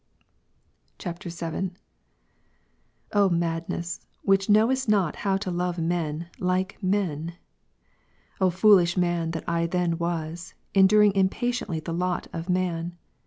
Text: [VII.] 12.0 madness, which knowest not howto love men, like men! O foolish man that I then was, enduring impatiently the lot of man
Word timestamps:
[VII.] 0.99 1.13
12.0 1.29 1.75
madness, 3.29 4.07
which 4.23 4.49
knowest 4.49 4.89
not 4.89 5.17
howto 5.17 5.55
love 5.55 5.77
men, 5.77 6.27
like 6.39 6.81
men! 6.81 7.33
O 8.39 8.49
foolish 8.49 8.97
man 8.97 9.29
that 9.29 9.47
I 9.47 9.67
then 9.67 9.99
was, 9.99 10.55
enduring 10.73 11.13
impatiently 11.13 11.81
the 11.81 11.93
lot 11.93 12.25
of 12.33 12.49
man 12.49 12.97